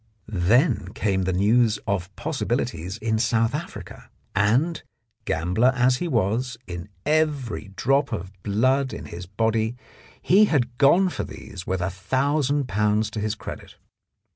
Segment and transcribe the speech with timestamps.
[0.27, 4.81] Then came the news of possibilities in South Africa, and,
[5.25, 8.99] gambler as he was in every drop of blood 29 The Blackmailer of Park Lane
[8.99, 9.85] in his body,
[10.19, 13.75] he had gone for these with a thousand pounds to his credit.